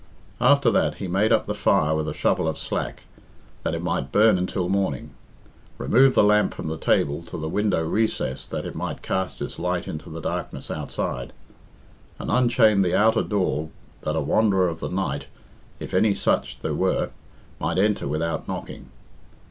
After 0.41 0.71
that 0.71 0.95
he 0.95 1.07
made 1.07 1.31
up 1.31 1.45
the 1.45 1.53
fire 1.53 1.95
with 1.95 2.09
a 2.09 2.13
shovel 2.15 2.47
of 2.47 2.57
slack, 2.57 3.03
that 3.61 3.75
it 3.75 3.83
might 3.83 4.11
burn 4.11 4.35
until 4.39 4.67
morning; 4.67 5.11
removed 5.77 6.15
the 6.15 6.23
lamp 6.23 6.55
from 6.55 6.69
the 6.69 6.77
table 6.79 7.21
to 7.25 7.37
the 7.37 7.47
window 7.47 7.85
recess 7.87 8.47
that 8.47 8.65
it 8.65 8.73
might 8.73 9.03
cast 9.03 9.43
its 9.43 9.59
light 9.59 9.87
into 9.87 10.09
the 10.09 10.19
darkness 10.19 10.71
outside; 10.71 11.33
and 12.17 12.31
unchained 12.31 12.83
the 12.83 12.97
outer 12.97 13.21
door 13.21 13.69
that 14.01 14.15
a 14.15 14.21
wanderer 14.21 14.69
of 14.69 14.79
the 14.79 14.89
night, 14.89 15.27
if 15.79 15.93
any 15.93 16.15
such 16.15 16.61
there 16.61 16.73
were, 16.73 17.11
might 17.59 17.77
enter 17.77 18.07
without 18.07 18.47
knocking. 18.47 18.89